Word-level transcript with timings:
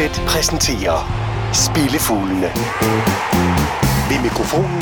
Unibet 0.00 0.22
præsenterer 0.26 0.98
Spillefuglene. 1.66 2.50
Ved 4.10 4.22
mikrofonen 4.22 4.80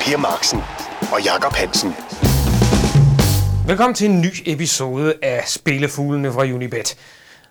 Per 0.00 0.16
Marksen 0.16 0.60
og 1.12 1.22
Jakob 1.24 1.52
Hansen. 1.52 1.94
Velkommen 3.66 3.94
til 3.94 4.10
en 4.10 4.20
ny 4.20 4.32
episode 4.46 5.14
af 5.22 5.42
Spillefuglene 5.46 6.32
fra 6.32 6.42
Unibet. 6.42 6.96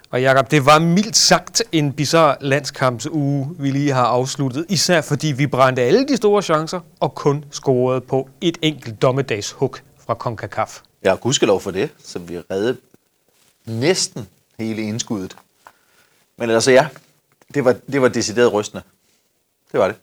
Og 0.09 0.21
Jakob, 0.21 0.52
det 0.52 0.66
var 0.66 0.79
mildt 0.79 1.18
sagt 1.18 1.64
en 1.71 1.93
bizarre 1.93 2.36
landskampsuge, 2.41 3.55
vi 3.59 3.71
lige 3.71 3.91
har 3.91 4.05
afsluttet. 4.05 4.65
Især 4.70 5.02
fordi 5.02 5.27
vi 5.27 5.47
brændte 5.47 5.81
alle 5.81 6.07
de 6.07 6.18
store 6.18 6.41
chancer 6.41 6.79
og 6.99 7.15
kun 7.15 7.45
scorede 7.52 8.02
på 8.02 8.29
et 8.41 8.57
enkelt 8.61 9.02
dommedagshug 9.02 9.75
fra 10.05 10.13
CONCACAF. 10.13 10.79
Ja, 11.04 11.15
gudskelov 11.15 11.61
for 11.61 11.71
det, 11.71 11.89
så 12.04 12.20
vi 12.20 12.38
reddede 12.52 12.77
næsten 13.66 14.27
hele 14.59 14.81
indskuddet. 14.81 15.36
Men 16.38 16.49
ellers 16.49 16.67
ja, 16.67 16.88
det 17.53 17.66
var, 17.66 17.76
det 17.91 18.02
var 18.02 18.08
decideret 18.08 18.53
rystende. 18.53 18.84
Det 19.71 19.80
var 19.80 19.88
det. 19.88 19.95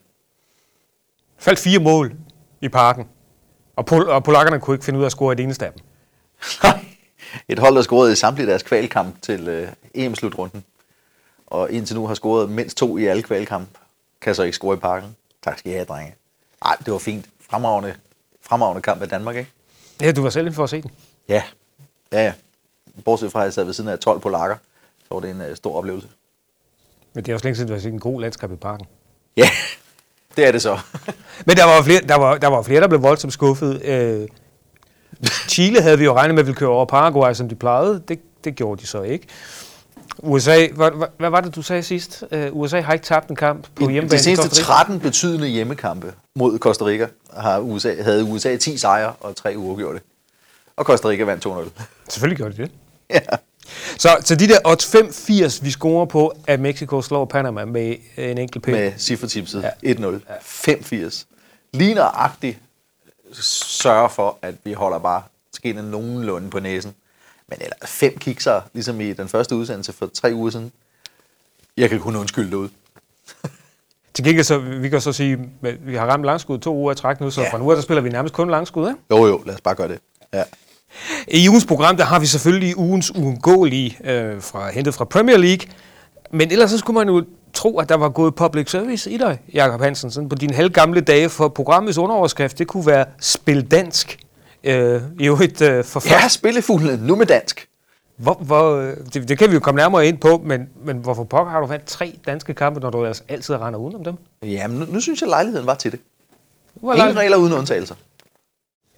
Faldt 1.37 1.59
fire 1.59 1.79
mål 1.79 2.13
i 2.61 2.69
parken, 2.69 3.07
og, 3.75 3.85
pol- 3.91 4.09
og 4.09 4.23
polakkerne 4.23 4.59
kunne 4.59 4.75
ikke 4.75 4.85
finde 4.85 4.99
ud 4.99 5.03
af 5.03 5.07
at 5.07 5.11
score 5.11 5.33
et 5.33 5.39
eneste 5.39 5.65
af 5.65 5.73
dem. 5.73 5.83
Et 7.47 7.59
hold, 7.59 7.75
der 7.75 7.81
scorede 7.81 8.11
i 8.11 8.15
samtlige 8.15 8.47
deres 8.47 8.63
kvalkamp 8.63 9.21
til 9.21 9.47
øh, 9.47 9.71
EM-slutrunden. 9.93 10.63
Og 11.47 11.71
indtil 11.71 11.95
nu 11.95 12.07
har 12.07 12.13
scoret 12.13 12.49
mindst 12.49 12.77
to 12.77 12.97
i 12.97 13.05
alle 13.05 13.23
kvalkamp. 13.23 13.69
Kan 14.21 14.35
så 14.35 14.43
ikke 14.43 14.55
score 14.55 14.75
i 14.75 14.79
parken. 14.79 15.15
Tak 15.43 15.59
skal 15.59 15.71
I 15.71 15.75
have, 15.75 15.85
drenge. 15.85 16.15
Nej, 16.63 16.75
det 16.85 16.93
var 16.93 16.99
fint. 16.99 17.25
Fremragende, 17.49 17.95
fremragende 18.41 18.81
kamp 18.81 19.01
af 19.01 19.09
Danmark, 19.09 19.35
ikke? 19.35 19.51
Ja, 20.01 20.11
du 20.11 20.21
var 20.21 20.29
selv 20.29 20.45
inde 20.45 20.55
for 20.55 20.63
at 20.63 20.69
se 20.69 20.81
den. 20.81 20.91
Ja. 21.27 21.43
Ja, 22.11 22.23
ja. 22.23 22.33
Bortset 23.05 23.31
fra, 23.31 23.39
at 23.39 23.45
jeg 23.45 23.53
sad 23.53 23.63
ved 23.63 23.73
siden 23.73 23.89
af 23.89 23.99
12 23.99 24.19
polakker, 24.19 24.57
så 24.99 25.07
var 25.13 25.19
det 25.19 25.29
en 25.29 25.41
uh, 25.41 25.55
stor 25.55 25.77
oplevelse. 25.77 26.07
Men 27.13 27.25
det 27.25 27.31
er 27.31 27.35
også 27.35 27.45
længe 27.45 27.55
siden, 27.55 27.67
du 27.67 27.73
har 27.73 27.81
set 27.81 27.93
en 27.93 27.99
god 27.99 28.21
landskab 28.21 28.51
i 28.51 28.55
parken. 28.55 28.85
Ja, 29.37 29.49
det 30.35 30.47
er 30.47 30.51
det 30.51 30.61
så. 30.61 30.79
Men 31.47 31.57
der 31.57 31.65
var 31.65 31.81
flere, 31.81 32.01
der 32.01 32.15
var, 32.15 32.37
der 32.37 32.47
var 32.47 32.61
flere, 32.61 32.81
der 32.81 32.87
blev 32.87 33.01
voldsomt 33.01 33.33
skuffet. 33.33 33.81
Øh, 33.85 34.27
Chile 35.47 35.81
havde 35.81 35.97
vi 35.97 36.03
jo 36.03 36.13
regnet 36.13 36.35
med, 36.35 36.39
at 36.39 36.47
ville 36.47 36.57
køre 36.57 36.69
over 36.69 36.85
Paraguay, 36.85 37.33
som 37.33 37.49
de 37.49 37.55
plejede. 37.55 38.03
Det, 38.07 38.19
det 38.43 38.55
gjorde 38.55 38.81
de 38.81 38.87
så 38.87 39.01
ikke. 39.01 39.27
USA, 40.17 40.67
hvad, 40.67 41.07
hvad, 41.17 41.29
var 41.29 41.41
det, 41.41 41.55
du 41.55 41.61
sagde 41.61 41.83
sidst? 41.83 42.23
Uh, 42.31 42.59
USA 42.59 42.81
har 42.81 42.93
ikke 42.93 43.05
tabt 43.05 43.29
en 43.29 43.35
kamp 43.35 43.67
på 43.75 43.89
hjemmebane. 43.89 44.17
De 44.17 44.23
seneste 44.23 44.47
Costa 44.47 44.61
Rica. 44.61 44.73
13 44.73 44.99
betydende 44.99 45.47
hjemmekampe 45.47 46.13
mod 46.35 46.59
Costa 46.59 46.85
Rica 46.85 47.07
har 47.33 47.59
USA, 47.59 48.01
havde 48.03 48.23
USA 48.23 48.57
10 48.57 48.77
sejre 48.77 49.13
og 49.19 49.35
3 49.35 49.57
uafgjorte. 49.57 50.01
Og 50.75 50.85
Costa 50.85 51.07
Rica 51.07 51.23
vandt 51.23 51.45
2-0. 51.45 51.69
Selvfølgelig 52.09 52.37
gjorde 52.37 52.57
de 52.57 52.61
det. 52.61 52.71
Ja. 53.09 53.19
Så, 53.97 54.17
så 54.25 54.35
de 54.35 54.47
der 54.47 54.59
odds 54.65 54.95
5-80, 54.95 55.63
vi 55.63 55.71
scorer 55.71 56.05
på, 56.05 56.33
at 56.47 56.59
Mexico 56.59 57.01
slår 57.01 57.25
Panama 57.25 57.65
med 57.65 57.95
en 58.17 58.37
enkelt 58.37 58.63
pind. 58.63 58.77
Med 58.77 58.91
cifretipset 58.97 59.71
ja. 59.83 59.93
1-0. 59.93 60.19
5-80. 60.69 61.25
Lige 61.73 61.93
nøjagtigt 61.93 62.57
sørger 63.33 64.07
for, 64.07 64.37
at 64.41 64.55
vi 64.63 64.73
holder 64.73 64.99
bare 64.99 65.23
skinnen 65.53 65.85
nogenlunde 65.85 66.49
på 66.49 66.59
næsen. 66.59 66.93
Men 67.47 67.57
ellers 67.61 67.89
fem 67.89 68.17
kikser, 68.17 68.61
ligesom 68.73 69.01
i 69.01 69.13
den 69.13 69.27
første 69.27 69.55
udsendelse 69.55 69.93
for 69.93 70.09
tre 70.13 70.31
uger 70.33 70.49
siden. 70.49 70.71
Jeg 71.77 71.89
kan 71.89 71.99
kun 71.99 72.15
undskylde 72.15 72.49
det 72.49 72.55
ud. 72.55 72.69
Til 74.13 74.25
gengæld 74.25 74.43
så, 74.45 74.57
vi 74.57 74.89
kan 74.89 75.01
så 75.01 75.13
sige, 75.13 75.49
at 75.63 75.87
vi 75.87 75.95
har 75.95 76.05
ramt 76.05 76.25
langskud 76.25 76.57
to 76.59 76.75
uger 76.75 76.91
i 76.91 76.95
træk 76.95 77.19
nu, 77.21 77.31
så 77.31 77.41
Ja. 77.41 77.51
fra 77.53 77.57
nu 77.57 77.69
af, 77.71 77.75
der 77.75 77.81
spiller 77.83 78.01
vi 78.01 78.09
nærmest 78.09 78.33
kun 78.33 78.49
langskud, 78.49 78.89
ikke? 78.89 78.99
Jo 79.11 79.25
jo, 79.27 79.43
lad 79.45 79.55
os 79.55 79.61
bare 79.61 79.75
gøre 79.75 79.87
det. 79.87 79.99
Ja. 80.33 80.43
I 81.27 81.49
ugens 81.49 81.65
program, 81.65 81.97
der 81.97 82.03
har 82.03 82.19
vi 82.19 82.25
selvfølgelig 82.25 82.77
ugens 82.77 83.15
uundgåelige, 83.15 83.97
øh, 84.03 84.41
fra, 84.41 84.71
hentet 84.71 84.93
fra 84.93 85.05
Premier 85.05 85.37
League. 85.37 85.67
Men 86.31 86.51
ellers 86.51 86.71
så 86.71 86.77
skulle 86.77 86.97
man 86.97 87.07
jo 87.07 87.25
tro, 87.53 87.79
at 87.79 87.89
der 87.89 87.95
var 87.95 88.09
gået 88.09 88.35
public 88.35 88.71
service 88.71 89.11
i 89.11 89.17
dig, 89.17 89.39
Jakob 89.53 89.81
Hansen, 89.81 90.11
sådan 90.11 90.29
på 90.29 90.35
dine 90.35 90.53
halvgamle 90.53 91.01
dage, 91.01 91.29
for 91.29 91.47
programmets 91.47 91.97
underoverskrift, 91.97 92.59
det 92.59 92.67
kunne 92.67 92.85
være 92.85 93.05
Spil 93.21 93.71
Dansk. 93.71 94.19
Øh, 94.63 95.01
jo 95.19 95.35
et 95.35 95.61
øh, 95.61 95.83
for 95.83 96.09
ja, 96.09 96.15
først. 96.15 96.35
spillefuglene, 96.35 97.07
nu 97.07 97.15
med 97.15 97.25
dansk. 97.25 97.67
Hvor, 98.17 98.33
hvor, 98.33 98.75
øh, 98.75 98.93
det, 99.13 99.29
det, 99.29 99.37
kan 99.37 99.49
vi 99.49 99.53
jo 99.53 99.59
komme 99.59 99.77
nærmere 99.77 100.07
ind 100.07 100.17
på, 100.17 100.41
men, 100.45 100.69
men 100.85 100.97
hvorfor 100.97 101.23
pokker 101.23 101.51
har 101.51 101.59
du 101.59 101.65
vandt 101.65 101.85
tre 101.85 102.13
danske 102.25 102.53
kampe, 102.53 102.79
når 102.79 102.89
du 102.89 103.01
ellers 103.01 103.23
altid 103.29 103.55
render 103.55 103.79
udenom 103.79 104.03
dem? 104.03 104.13
Jamen, 104.43 104.79
nu, 104.79 104.85
nu 104.89 104.99
synes 104.99 105.21
jeg, 105.21 105.29
lejligheden 105.29 105.67
var 105.67 105.75
til 105.75 105.91
det. 105.91 105.99
Ingen 106.83 107.17
regler 107.17 107.37
uden 107.37 107.53
undtagelser. 107.53 107.95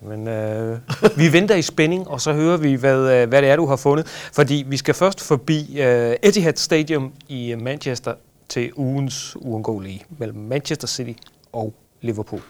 Men 0.01 0.27
øh, 0.27 0.77
vi 1.17 1.33
venter 1.33 1.55
i 1.55 1.61
spænding, 1.61 2.07
og 2.07 2.21
så 2.21 2.33
hører 2.33 2.57
vi, 2.57 2.73
hvad, 2.73 2.97
øh, 2.97 3.29
hvad 3.29 3.41
det 3.41 3.49
er, 3.49 3.55
du 3.55 3.65
har 3.65 3.75
fundet. 3.75 4.07
Fordi 4.07 4.63
vi 4.67 4.77
skal 4.77 4.93
først 4.93 5.21
forbi 5.21 5.81
øh, 5.81 6.15
Etihad 6.23 6.55
Stadium 6.55 7.13
i 7.27 7.55
Manchester 7.55 8.13
til 8.49 8.71
ugens 8.75 9.35
uundgåelige 9.35 10.05
mellem 10.17 10.37
Manchester 10.37 10.87
City 10.87 11.13
og 11.53 11.73
Liverpool. 12.01 12.41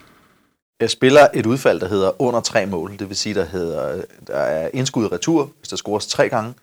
Jeg 0.80 0.90
spiller 0.90 1.28
et 1.34 1.46
udfald, 1.46 1.80
der 1.80 1.88
hedder 1.88 2.22
under 2.22 2.42
tre 2.42 2.66
mål. 2.66 2.98
Det 3.00 3.10
vil 3.10 3.18
sige, 3.18 3.36
der, 3.36 3.46
hedder, 3.46 4.02
der 4.28 4.38
er 4.38 4.70
indskud 4.74 5.12
retur, 5.12 5.50
hvis 5.60 5.70
der 5.70 5.76
scores 5.76 6.08
tre 6.08 6.30
gange. 6.30 6.54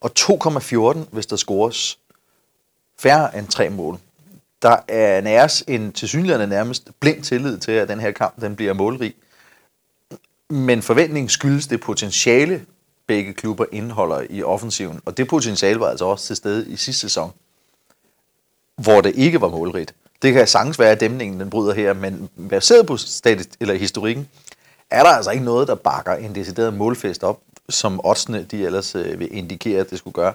Og 0.00 0.10
2,14, 0.18 0.98
hvis 1.10 1.26
der 1.26 1.36
scores 1.36 1.98
færre 2.98 3.38
end 3.38 3.48
tre 3.48 3.70
mål. 3.70 3.98
Der 4.62 4.76
er 4.88 5.20
næres 5.20 5.64
en 5.68 5.92
tilsyneladende 5.92 6.46
nærmest 6.46 6.90
blind 7.00 7.22
tillid 7.22 7.58
til, 7.58 7.72
at 7.72 7.88
den 7.88 8.00
her 8.00 8.10
kamp 8.10 8.40
den 8.40 8.56
bliver 8.56 8.72
målrig. 8.72 9.14
Men 10.54 10.82
forventningen 10.82 11.28
skyldes 11.28 11.66
det 11.66 11.80
potentiale, 11.80 12.64
begge 13.06 13.32
klubber 13.32 13.64
indeholder 13.72 14.22
i 14.30 14.42
offensiven. 14.42 15.00
Og 15.04 15.16
det 15.16 15.28
potentiale 15.28 15.80
var 15.80 15.88
altså 15.88 16.04
også 16.04 16.26
til 16.26 16.36
stede 16.36 16.68
i 16.68 16.76
sidste 16.76 17.00
sæson, 17.00 17.32
hvor 18.76 19.00
det 19.00 19.16
ikke 19.16 19.40
var 19.40 19.48
målrigt. 19.48 19.94
Det 20.22 20.32
kan 20.32 20.46
sagtens 20.46 20.78
være, 20.78 20.90
at 20.90 21.00
dæmningen 21.00 21.40
den 21.40 21.50
bryder 21.50 21.74
her, 21.74 21.92
men 21.92 22.28
baseret 22.50 22.86
på 22.86 22.96
statistik, 22.96 23.60
eller 23.60 23.74
historikken, 23.74 24.28
er 24.90 25.02
der 25.02 25.10
altså 25.10 25.30
ikke 25.30 25.44
noget, 25.44 25.68
der 25.68 25.74
bakker 25.74 26.14
en 26.14 26.34
decideret 26.34 26.74
målfest 26.74 27.24
op, 27.24 27.40
som 27.68 28.00
oddsene 28.04 28.46
de 28.50 28.64
ellers 28.64 28.94
øh, 28.94 29.18
vil 29.20 29.36
indikere, 29.36 29.80
at 29.80 29.90
det 29.90 29.98
skulle 29.98 30.14
gøre. 30.14 30.32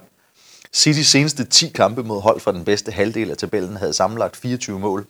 Citys 0.72 1.06
seneste 1.06 1.44
10 1.44 1.68
kampe 1.68 2.02
mod 2.02 2.20
hold 2.20 2.40
fra 2.40 2.52
den 2.52 2.64
bedste 2.64 2.92
halvdel 2.92 3.30
af 3.30 3.36
tabellen 3.36 3.76
havde 3.76 3.92
sammenlagt 3.92 4.36
24 4.36 4.78
mål. 4.78 5.06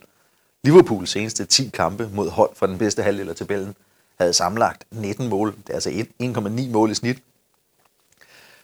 Liverpools 0.65 1.10
seneste 1.10 1.44
10 1.44 1.70
kampe 1.72 2.09
mod 2.12 2.31
hold 2.31 2.50
fra 2.56 2.66
den 2.66 2.78
bedste 2.78 3.03
halvdel 3.03 3.28
af 3.28 3.37
tabellen 3.37 3.75
havde 4.20 4.32
samlet 4.32 4.72
19 4.91 5.28
mål. 5.28 5.54
Det 5.66 5.70
er 5.70 5.75
altså 5.75 5.91
1,9 6.22 6.70
mål 6.70 6.91
i 6.91 6.94
snit. 6.94 7.19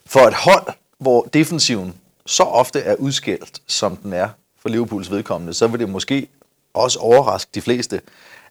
For 0.07 0.21
et 0.21 0.35
hold, 0.35 0.67
hvor 0.99 1.23
defensiven 1.33 1.95
så 2.27 2.43
ofte 2.43 2.81
er 2.81 2.95
udskældt, 2.95 3.63
som 3.67 3.97
den 3.97 4.13
er 4.13 4.29
for 4.59 4.69
Liverpools 4.69 5.11
vedkommende, 5.11 5.55
så 5.55 5.67
vil 5.67 5.81
det 5.81 5.89
måske 5.89 6.29
også 6.75 6.99
overraske 6.99 7.51
de 7.55 7.61
fleste, 7.61 8.01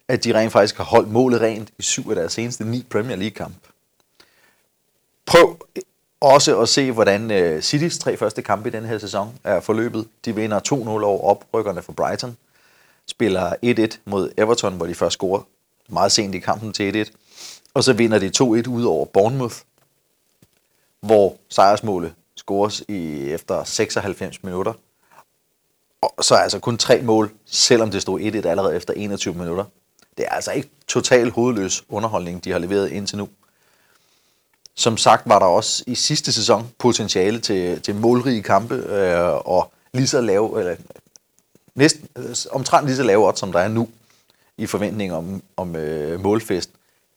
at 0.08 0.24
de 0.24 0.34
rent 0.34 0.52
faktisk 0.52 0.76
har 0.76 0.84
holdt 0.84 1.12
målet 1.12 1.40
rent 1.40 1.68
i 1.78 1.82
syv 1.82 2.10
af 2.10 2.16
deres 2.16 2.32
seneste 2.32 2.64
ni 2.64 2.86
Premier 2.90 3.16
League-kamp. 3.16 3.56
Prøv 5.26 5.56
også 6.20 6.60
at 6.60 6.68
se, 6.68 6.92
hvordan 6.92 7.30
øh, 7.30 7.62
Citys 7.62 7.98
tre 7.98 8.16
første 8.16 8.42
kampe 8.42 8.68
i 8.68 8.72
den 8.72 8.84
her 8.84 8.98
sæson 8.98 9.38
er 9.44 9.60
forløbet. 9.60 10.08
De 10.24 10.34
vinder 10.34 10.60
2-0 10.72 10.72
over 10.74 11.20
oprykkerne 11.30 11.82
for 11.82 11.92
Brighton, 11.92 12.36
spiller 13.06 13.52
1-1 13.94 13.98
mod 14.04 14.30
Everton, 14.36 14.74
hvor 14.74 14.86
de 14.86 14.94
først 14.94 15.12
scorer 15.12 15.42
meget 15.88 16.12
sent 16.12 16.34
i 16.34 16.38
kampen 16.38 16.72
til 16.72 17.06
1-1, 17.06 17.10
og 17.74 17.84
så 17.84 17.92
vinder 17.92 18.18
de 18.18 18.30
2-1 18.36 18.42
ud 18.68 18.84
over 18.84 19.04
Bournemouth, 19.04 19.56
hvor 21.00 21.36
sejrsmålet 21.48 22.14
scores 22.36 22.82
i 22.88 23.30
efter 23.30 23.64
96 23.64 24.42
minutter. 24.42 24.72
Og 26.00 26.24
så 26.24 26.34
er 26.34 26.38
altså 26.38 26.58
kun 26.58 26.78
tre 26.78 27.02
mål, 27.02 27.32
selvom 27.46 27.90
det 27.90 28.02
stod 28.02 28.20
1-1 28.20 28.48
allerede 28.48 28.76
efter 28.76 28.94
21 28.94 29.34
minutter. 29.34 29.64
Det 30.16 30.24
er 30.24 30.30
altså 30.30 30.52
ikke 30.52 30.68
total 30.86 31.30
hovedløs 31.30 31.84
underholdning, 31.88 32.44
de 32.44 32.50
har 32.50 32.58
leveret 32.58 32.90
indtil 32.90 33.18
nu. 33.18 33.28
Som 34.74 34.96
sagt 34.96 35.28
var 35.28 35.38
der 35.38 35.46
også 35.46 35.84
i 35.86 35.94
sidste 35.94 36.32
sæson 36.32 36.68
potentiale 36.78 37.40
til, 37.40 37.82
til 37.82 37.94
målrige 37.94 38.42
kampe 38.42 38.74
øh, 38.74 39.34
og 39.34 39.72
lige 39.92 40.06
så 40.06 40.20
lave, 40.20 40.60
eller 40.60 40.76
næsten, 41.74 42.08
øh, 42.16 42.36
omtrent 42.50 42.86
lige 42.86 42.96
så 42.96 43.02
lave 43.02 43.26
odds, 43.28 43.38
som 43.38 43.52
der 43.52 43.60
er 43.60 43.68
nu 43.68 43.88
i 44.58 44.66
forventning 44.66 45.12
om, 45.12 45.42
om 45.56 45.76
øh, 45.76 46.20
målfest. 46.20 46.70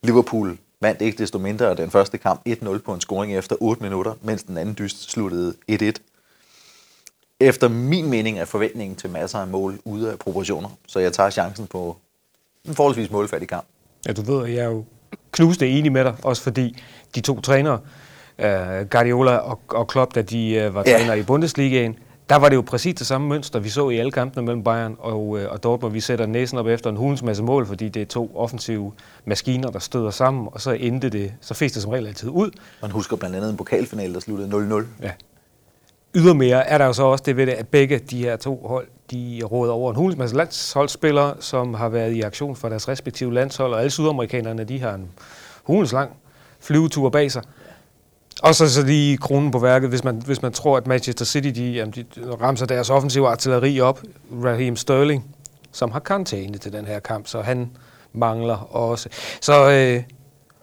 Liverpool 0.03 0.57
vandt 0.81 1.01
ikke 1.01 1.17
desto 1.17 1.37
mindre 1.37 1.75
den 1.75 1.91
første 1.91 2.17
kamp 2.17 2.41
1-0 2.49 2.77
på 2.77 2.93
en 2.93 3.01
scoring 3.01 3.37
efter 3.37 3.55
8 3.59 3.83
minutter, 3.83 4.13
mens 4.21 4.43
den 4.43 4.57
anden 4.57 4.75
dyst 4.79 5.11
sluttede 5.11 5.53
1-1. 5.71 5.91
Efter 7.39 7.67
min 7.67 8.09
mening 8.09 8.39
er 8.39 8.45
forventningen 8.45 8.95
til 8.95 9.09
masser 9.09 9.39
af 9.39 9.47
mål 9.47 9.79
ude 9.85 10.11
af 10.11 10.19
proportioner, 10.19 10.69
så 10.87 10.99
jeg 10.99 11.13
tager 11.13 11.29
chancen 11.29 11.67
på 11.67 11.97
en 12.65 12.75
forholdsvis 12.75 13.11
målfattig 13.11 13.49
kamp. 13.49 13.65
Ja, 14.07 14.13
du 14.13 14.21
ved, 14.21 14.47
jeg 14.47 14.63
er 14.63 14.69
jo 14.69 14.85
knuste 15.31 15.67
enig 15.69 15.91
med 15.91 16.03
dig, 16.03 16.15
også 16.23 16.41
fordi 16.43 16.83
de 17.15 17.21
to 17.21 17.41
trænere, 17.41 17.79
uh, 18.39 18.45
Guardiola 18.89 19.35
og, 19.37 19.59
og 19.67 19.87
Klopp, 19.87 20.15
da 20.15 20.21
de 20.21 20.65
uh, 20.67 20.75
var 20.75 20.83
Ja. 20.87 21.13
i 21.13 21.23
Bundesligaen, 21.23 21.97
der 22.29 22.35
var 22.35 22.49
det 22.49 22.55
jo 22.55 22.61
præcis 22.61 22.95
det 22.95 23.07
samme 23.07 23.27
mønster, 23.27 23.59
vi 23.59 23.69
så 23.69 23.89
i 23.89 23.97
alle 23.97 24.11
kampene 24.11 24.45
mellem 24.45 24.63
Bayern 24.63 24.95
og, 24.99 25.27
uh, 25.27 25.41
og 25.49 25.63
Dortmund. 25.63 25.93
Vi 25.93 25.99
sætter 25.99 26.25
næsen 26.25 26.57
op 26.57 26.67
efter 26.67 26.89
en 26.89 26.97
hulens 26.97 27.23
masse 27.23 27.43
mål, 27.43 27.65
fordi 27.65 27.89
det 27.89 28.01
er 28.01 28.05
to 28.05 28.31
offensive 28.35 28.93
maskiner, 29.25 29.69
der 29.69 29.79
støder 29.79 30.09
sammen, 30.09 30.47
og 30.51 30.61
så 30.61 30.71
endte 30.71 31.09
det, 31.09 31.33
så 31.41 31.53
fæste 31.53 31.75
det 31.75 31.83
som 31.83 31.91
regel 31.91 32.07
altid 32.07 32.29
ud. 32.29 32.51
Man 32.81 32.91
husker 32.91 33.17
blandt 33.17 33.35
andet 33.35 33.49
en 33.49 33.57
pokalfinale, 33.57 34.13
der 34.13 34.19
sluttede 34.19 34.79
0-0. 34.79 35.03
Ja. 35.03 35.11
Ydermere 36.15 36.67
er 36.67 36.77
der 36.77 36.85
jo 36.85 36.93
så 36.93 37.03
også 37.03 37.23
det 37.27 37.37
ved 37.37 37.45
det, 37.45 37.51
at 37.51 37.67
begge 37.67 37.99
de 37.99 38.23
her 38.23 38.35
to 38.35 38.65
hold, 38.67 38.87
de 39.11 39.41
råder 39.51 39.73
over 39.73 39.91
en 39.91 39.95
hulens 39.95 40.17
masse 40.17 40.35
landsholdsspillere, 40.35 41.35
som 41.39 41.73
har 41.73 41.89
været 41.89 42.11
i 42.11 42.21
aktion 42.21 42.55
for 42.55 42.69
deres 42.69 42.87
respektive 42.87 43.33
landshold, 43.33 43.73
og 43.73 43.79
alle 43.79 43.89
sydamerikanerne, 43.89 44.63
de 44.63 44.79
har 44.79 44.93
en 44.93 45.09
hulens 45.63 45.91
lang 45.91 46.11
flyvetur 46.59 47.09
bag 47.09 47.31
sig. 47.31 47.43
Og 48.43 48.55
så, 48.55 48.73
så 48.73 48.83
lige 48.83 49.17
kronen 49.17 49.51
på 49.51 49.59
værket, 49.59 49.89
hvis 49.89 50.03
man, 50.03 50.21
hvis 50.25 50.41
man 50.41 50.51
tror, 50.51 50.77
at 50.77 50.87
Manchester 50.87 51.25
City 51.25 51.47
de, 51.47 51.71
jamen, 51.71 51.91
de 51.91 52.05
ramser 52.41 52.65
deres 52.65 52.89
offensive 52.89 53.27
artilleri 53.27 53.79
op. 53.79 54.01
Raheem 54.43 54.75
Sterling, 54.75 55.25
som 55.71 55.91
har 55.91 55.99
karantæne 55.99 56.57
til 56.57 56.73
den 56.73 56.85
her 56.85 56.99
kamp, 56.99 57.27
så 57.27 57.41
han 57.41 57.71
mangler 58.13 58.75
også. 58.75 59.09
Så 59.41 59.71
øh, 59.71 60.03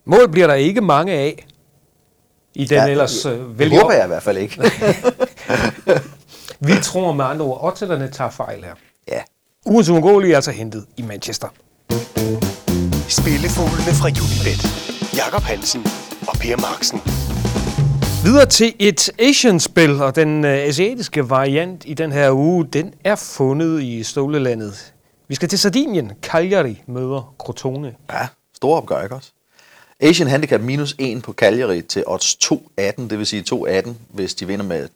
mål 0.04 0.30
bliver 0.30 0.46
der 0.46 0.54
ikke 0.54 0.80
mange 0.80 1.12
af 1.12 1.46
i 2.54 2.64
den 2.64 2.78
ja, 2.78 2.86
ellers 2.86 3.26
øh, 3.26 3.38
Det 3.58 3.70
håber 3.80 3.92
jeg 3.92 4.04
i 4.04 4.08
hvert 4.08 4.22
fald 4.22 4.38
ikke. 4.38 4.62
Vi 6.60 6.72
tror 6.82 7.12
med 7.12 7.24
andre 7.24 7.44
ord, 7.44 7.78
at 7.82 8.12
tager 8.12 8.30
fejl 8.30 8.64
her. 8.64 8.74
ja. 9.08 9.20
Ugens 9.66 9.88
uundgåelige 9.88 10.32
er 10.32 10.36
altså 10.36 10.50
hentet 10.50 10.86
i 10.96 11.02
Manchester. 11.02 11.48
Spillefuglene 13.08 13.92
fra 14.00 14.08
Unibet. 14.08 14.62
Jakob 15.16 15.42
Hansen 15.42 15.86
og 16.28 16.36
Per 16.40 16.56
Marksen. 16.56 17.25
Videre 18.26 18.46
til 18.46 18.74
et 18.78 19.10
Asian-spil, 19.18 20.02
og 20.02 20.16
den 20.16 20.44
øh, 20.44 20.50
asiatiske 20.50 21.30
variant 21.30 21.82
i 21.86 21.94
den 21.94 22.12
her 22.12 22.30
uge, 22.30 22.66
den 22.66 22.94
er 23.04 23.16
fundet 23.16 23.82
i 23.82 24.02
Stålelandet. 24.02 24.94
Vi 25.28 25.34
skal 25.34 25.48
til 25.48 25.58
Sardinien. 25.58 26.12
Cagliari 26.22 26.82
møder 26.86 27.34
Crotone. 27.38 27.94
Ja, 28.12 28.28
stor 28.54 28.76
opgør, 28.76 29.02
ikke 29.02 29.14
også? 29.14 29.30
Asian 30.00 30.28
Handicap 30.28 30.60
minus 30.60 30.94
1 30.98 31.22
på 31.22 31.32
Cagliari 31.32 31.82
til 31.82 32.04
odds 32.06 32.34
2.18, 32.44 32.80
det 32.80 33.18
vil 33.18 33.26
sige 33.26 33.44
2.18, 33.54 33.90
hvis 34.08 34.34
de 34.34 34.46
vinder 34.46 34.64
med 34.64 34.88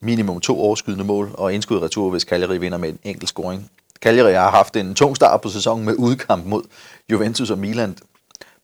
minimum 0.00 0.40
to 0.40 0.60
overskydende 0.60 1.04
mål, 1.04 1.30
og 1.34 1.54
indskud 1.54 1.82
retur, 1.82 2.10
hvis 2.10 2.22
Cagliari 2.22 2.58
vinder 2.58 2.78
med 2.78 2.88
en 2.88 2.98
enkelt 3.04 3.28
scoring. 3.28 3.70
Cagliari 4.00 4.32
har 4.32 4.50
haft 4.50 4.76
en 4.76 4.94
tung 4.94 5.16
start 5.16 5.40
på 5.40 5.48
sæsonen 5.48 5.84
med 5.84 5.94
udkamp 5.98 6.46
mod 6.46 6.62
Juventus 7.10 7.50
og 7.50 7.58
Milan. 7.58 7.96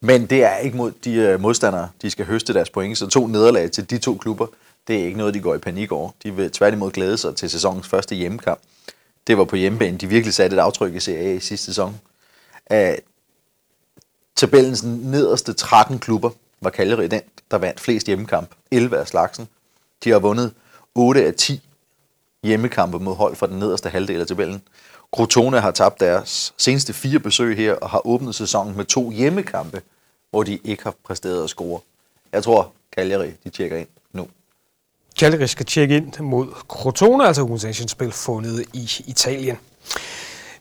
Men 0.01 0.25
det 0.25 0.43
er 0.43 0.57
ikke 0.57 0.77
mod 0.77 0.91
de 0.91 1.13
øh, 1.13 1.41
modstandere, 1.41 1.89
de 2.01 2.09
skal 2.09 2.25
høste 2.25 2.53
deres 2.53 2.69
point. 2.69 2.97
Så 2.97 3.07
to 3.07 3.27
nederlag 3.27 3.71
til 3.71 3.89
de 3.89 3.97
to 3.97 4.15
klubber, 4.15 4.47
det 4.87 4.99
er 4.99 5.05
ikke 5.05 5.17
noget, 5.17 5.33
de 5.33 5.39
går 5.39 5.55
i 5.55 5.57
panik 5.57 5.91
over. 5.91 6.11
De 6.23 6.35
vil 6.35 6.51
tværtimod 6.51 6.91
glæde 6.91 7.17
sig 7.17 7.35
til 7.35 7.49
sæsonens 7.49 7.87
første 7.87 8.15
hjemmekamp. 8.15 8.59
Det 9.27 9.37
var 9.37 9.43
på 9.43 9.55
hjemmebane, 9.55 9.97
de 9.97 10.07
virkelig 10.07 10.33
satte 10.33 10.55
et 10.55 10.59
aftryk 10.59 10.95
i 10.95 10.99
Serie 10.99 11.29
A 11.29 11.33
i 11.33 11.39
sidste 11.39 11.65
sæson. 11.65 11.99
Af 12.65 13.01
tabellens 14.35 14.83
nederste 14.83 15.53
13 15.53 15.99
klubber 15.99 16.29
var 16.61 16.69
Cagliari 16.69 17.07
den, 17.07 17.21
der 17.51 17.57
vandt 17.57 17.79
flest 17.79 18.07
hjemmekamp. 18.07 18.49
11 18.71 18.97
af 18.97 19.07
slagsen. 19.07 19.47
De 20.03 20.09
har 20.09 20.19
vundet 20.19 20.53
8 20.95 21.25
af 21.25 21.33
10 21.33 21.61
hjemmekampe 22.43 22.99
mod 22.99 23.15
hold 23.15 23.35
fra 23.35 23.47
den 23.47 23.59
nederste 23.59 23.89
halvdel 23.89 24.21
af 24.21 24.27
tabellen. 24.27 24.61
Crotone 25.15 25.59
har 25.59 25.71
tabt 25.71 25.99
deres 25.99 26.53
seneste 26.57 26.93
fire 26.93 27.19
besøg 27.19 27.57
her 27.57 27.73
og 27.73 27.89
har 27.89 28.07
åbnet 28.07 28.35
sæsonen 28.35 28.77
med 28.77 28.85
to 28.85 29.11
hjemmekampe, 29.11 29.81
hvor 30.31 30.43
de 30.43 30.59
ikke 30.63 30.83
har 30.83 30.93
præsteret 31.05 31.43
at 31.43 31.49
score. 31.49 31.79
Jeg 32.33 32.43
tror, 32.43 32.71
Cagliari, 32.95 33.29
de 33.43 33.49
tjekker 33.49 33.77
ind 33.77 33.87
nu. 34.13 34.27
Cagliari 35.19 35.47
skal 35.47 35.65
tjekke 35.65 35.97
ind 35.97 36.19
mod 36.19 36.47
Crotone, 36.67 37.27
altså 37.27 37.43
ugens 37.43 37.83
spil 37.87 38.11
fundet 38.11 38.65
i 38.73 38.91
Italien. 39.07 39.57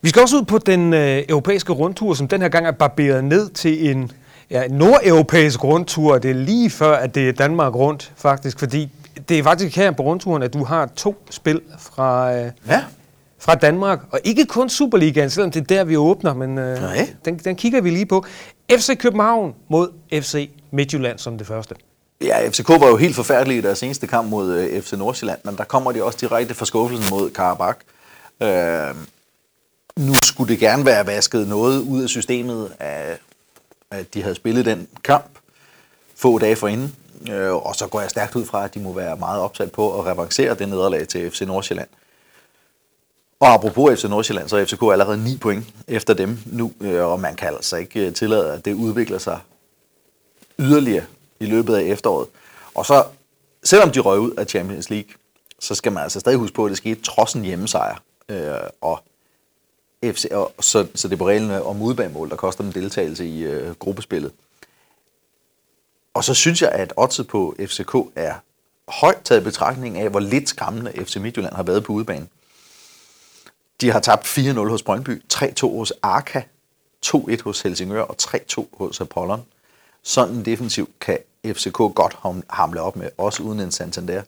Vi 0.00 0.08
skal 0.08 0.22
også 0.22 0.36
ud 0.36 0.44
på 0.44 0.58
den 0.58 0.92
øh, 0.92 1.24
europæiske 1.28 1.72
rundtur, 1.72 2.14
som 2.14 2.28
den 2.28 2.42
her 2.42 2.48
gang 2.48 2.66
er 2.66 2.70
barberet 2.70 3.24
ned 3.24 3.50
til 3.50 3.90
en, 3.90 4.12
ja, 4.50 4.68
nordeuropæisk 4.68 5.64
rundtur. 5.64 6.18
Det 6.18 6.30
er 6.30 6.34
lige 6.34 6.70
før, 6.70 6.96
at 6.96 7.14
det 7.14 7.28
er 7.28 7.32
Danmark 7.32 7.74
rundt, 7.74 8.12
faktisk, 8.16 8.58
fordi 8.58 8.90
det 9.28 9.38
er 9.38 9.42
faktisk 9.42 9.76
her 9.76 9.90
på 9.90 10.02
rundturen, 10.02 10.42
at 10.42 10.52
du 10.52 10.64
har 10.64 10.86
to 10.86 11.16
spil 11.30 11.60
fra, 11.78 12.34
øh, 12.34 12.50
Ja, 12.66 12.84
fra 13.38 13.54
Danmark, 13.54 14.00
og 14.10 14.20
ikke 14.24 14.44
kun 14.44 14.68
Superligaen, 14.68 15.30
selvom 15.30 15.50
det 15.50 15.60
er 15.60 15.64
der, 15.64 15.84
vi 15.84 15.96
åbner, 15.96 16.34
men 16.34 16.58
øh, 16.58 16.80
Nej. 16.80 17.14
den, 17.24 17.38
den 17.38 17.56
kigger 17.56 17.80
vi 17.80 17.90
lige 17.90 18.06
på. 18.06 18.24
FC 18.72 18.98
København 18.98 19.54
mod 19.68 19.88
FC 20.12 20.50
Midtjylland 20.70 21.18
som 21.18 21.38
det 21.38 21.46
første. 21.46 21.74
Ja, 22.20 22.48
FCK 22.48 22.68
var 22.68 22.88
jo 22.88 22.96
helt 22.96 23.16
forfærdelig 23.16 23.58
i 23.58 23.60
deres 23.60 23.78
seneste 23.78 24.06
kamp 24.06 24.28
mod 24.30 24.54
øh, 24.54 24.82
FC 24.82 24.92
Nordsjælland, 24.92 25.38
men 25.44 25.56
der 25.56 25.64
kommer 25.64 25.92
de 25.92 26.04
også 26.04 26.18
direkte 26.20 26.54
fra 26.54 26.66
skuffelsen 26.66 27.10
mod 27.10 27.30
Karabakh. 27.30 27.78
Øh, 28.42 28.94
nu 29.96 30.14
skulle 30.24 30.52
det 30.52 30.60
gerne 30.60 30.86
være 30.86 31.06
vasket 31.06 31.48
noget 31.48 31.80
ud 31.80 32.02
af 32.02 32.08
systemet, 32.08 32.72
af, 32.80 33.18
at 33.90 34.14
de 34.14 34.22
havde 34.22 34.34
spillet 34.34 34.64
den 34.64 34.88
kamp 35.04 35.38
få 36.16 36.38
dage 36.38 36.56
forinden. 36.56 36.96
Øh, 37.30 37.54
og 37.54 37.74
så 37.74 37.86
går 37.86 38.00
jeg 38.00 38.10
stærkt 38.10 38.36
ud 38.36 38.44
fra, 38.44 38.64
at 38.64 38.74
de 38.74 38.80
må 38.80 38.92
være 38.92 39.16
meget 39.16 39.40
opsat 39.40 39.72
på 39.72 39.98
at 39.98 40.06
revancere 40.06 40.54
det 40.54 40.68
nederlag 40.68 41.08
til 41.08 41.30
FC 41.30 41.40
Nordsjælland. 41.40 41.88
Og 43.40 43.54
apropos 43.54 44.00
FC 44.00 44.04
Nordsjælland, 44.04 44.48
så 44.48 44.56
er 44.56 44.64
FCK 44.64 44.82
allerede 44.82 45.24
9 45.24 45.36
point 45.36 45.64
efter 45.88 46.14
dem 46.14 46.38
nu, 46.46 46.72
øh, 46.80 47.04
og 47.04 47.20
man 47.20 47.36
kan 47.36 47.48
altså 47.48 47.76
ikke 47.76 48.06
øh, 48.06 48.14
tillade, 48.14 48.52
at 48.52 48.64
det 48.64 48.74
udvikler 48.74 49.18
sig 49.18 49.40
yderligere 50.58 51.04
i 51.40 51.46
løbet 51.46 51.74
af 51.74 51.82
efteråret. 51.82 52.28
Og 52.74 52.86
så, 52.86 53.04
selvom 53.64 53.90
de 53.90 54.00
røg 54.00 54.20
ud 54.20 54.30
af 54.30 54.46
Champions 54.46 54.90
League, 54.90 55.10
så 55.58 55.74
skal 55.74 55.92
man 55.92 56.02
altså 56.02 56.20
stadig 56.20 56.38
huske 56.38 56.54
på, 56.54 56.64
at 56.64 56.70
det 56.70 56.78
skete 56.78 57.02
trods 57.02 57.32
en 57.32 57.44
hjemmesejr. 57.44 58.02
Øh, 58.28 58.52
og 58.80 59.02
FC, 60.04 60.24
og 60.32 60.54
så, 60.60 60.86
så 60.94 61.08
det 61.08 61.14
er 61.14 61.18
på 61.18 61.28
reglen 61.28 61.50
om 61.50 61.82
udbanemål, 61.82 62.30
der 62.30 62.36
koster 62.36 62.64
dem 62.64 62.72
deltagelse 62.72 63.26
i 63.26 63.42
øh, 63.42 63.74
gruppespillet. 63.74 64.32
Og 66.14 66.24
så 66.24 66.34
synes 66.34 66.62
jeg, 66.62 66.70
at 66.72 66.92
oddset 66.96 67.26
på 67.26 67.54
FCK 67.60 67.94
er 68.16 68.34
højt 68.88 69.20
taget 69.24 69.44
betragtning 69.44 69.98
af, 69.98 70.10
hvor 70.10 70.20
lidt 70.20 70.48
skræmmende 70.48 70.92
FC 71.04 71.16
Midtjylland 71.16 71.54
har 71.54 71.62
været 71.62 71.84
på 71.84 71.92
udebane. 71.92 72.26
De 73.80 73.90
har 73.90 74.00
tabt 74.00 74.26
4-0 74.38 74.68
hos 74.68 74.82
Brøndby, 74.82 75.22
3-2 75.32 75.76
hos 75.76 75.92
Arca, 76.02 76.42
2-1 77.06 77.42
hos 77.42 77.60
Helsingør 77.60 78.02
og 78.02 78.16
3-2 78.22 78.64
hos 78.72 79.00
Apollon. 79.00 79.44
Sådan 80.02 80.34
en 80.34 80.44
defensiv 80.44 80.90
kan 81.00 81.18
FCK 81.46 81.72
godt 81.72 82.16
hamle 82.50 82.80
op 82.80 82.96
med, 82.96 83.10
også 83.18 83.42
uden 83.42 83.60
en 83.60 83.72
Santander. 83.72 84.22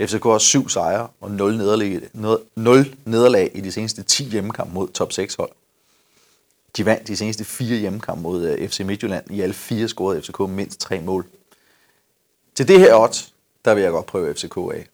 FCK 0.00 0.24
har 0.24 0.38
syv 0.38 0.68
sejre 0.68 1.08
og 1.20 1.30
0 1.30 1.56
nederlag, 1.56 2.00
0 2.56 2.96
nederlag 3.04 3.50
i 3.54 3.60
de 3.60 3.72
seneste 3.72 4.02
10 4.02 4.24
hjemmekampe 4.24 4.74
mod 4.74 4.88
top 4.88 5.12
6 5.12 5.34
hold. 5.34 5.50
De 6.76 6.84
vandt 6.84 7.08
de 7.08 7.16
seneste 7.16 7.44
fire 7.44 7.78
hjemmekampe 7.78 8.22
mod 8.22 8.48
øh, 8.48 8.68
FC 8.68 8.80
Midtjylland. 8.80 9.30
I 9.30 9.40
alle 9.40 9.54
fire 9.54 9.88
scorede 9.88 10.22
FCK 10.22 10.40
mindst 10.40 10.80
tre 10.80 11.00
mål. 11.00 11.26
Til 12.54 12.68
det 12.68 12.78
her 12.78 12.94
odds, 12.94 13.34
der 13.64 13.74
vil 13.74 13.82
jeg 13.82 13.92
godt 13.92 14.06
prøve 14.06 14.34
FCK 14.34 14.56
af. 14.56 14.86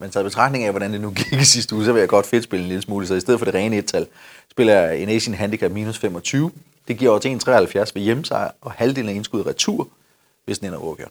Men 0.00 0.10
taget 0.10 0.24
betragtning 0.24 0.64
af, 0.64 0.70
hvordan 0.70 0.92
det 0.92 1.00
nu 1.00 1.10
gik 1.10 1.32
i 1.32 1.44
sidste 1.44 1.74
uge, 1.74 1.84
så 1.84 1.92
vil 1.92 2.00
jeg 2.00 2.08
godt 2.08 2.26
fedt 2.26 2.44
spille 2.44 2.62
en 2.62 2.68
lille 2.68 2.82
smule. 2.82 3.06
Så 3.06 3.14
i 3.14 3.20
stedet 3.20 3.40
for 3.40 3.44
det 3.44 3.54
rene 3.54 3.76
et-tal, 3.76 4.06
spiller 4.50 4.80
jeg 4.80 4.98
en 4.98 5.08
Asian 5.08 5.36
Handicap 5.36 5.70
minus 5.70 5.98
25. 5.98 6.50
Det 6.88 6.98
giver 6.98 7.10
over 7.10 7.20
til 7.20 7.28
1,73 7.28 7.92
ved 7.94 8.02
hjemmesejr, 8.02 8.50
og 8.60 8.72
halvdelen 8.72 9.10
af 9.10 9.14
indskud 9.14 9.46
retur, 9.46 9.88
hvis 10.44 10.58
den 10.58 10.66
ender 10.66 10.78
uafgjort. 10.78 11.10